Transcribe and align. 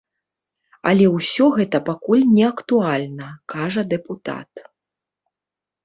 Але 0.91 1.05
ўсё 1.17 1.45
гэта 1.59 1.77
пакуль 1.91 2.25
не 2.37 2.45
актуальна, 2.51 3.27
кажа 3.55 3.81
дэпутат. 3.95 4.51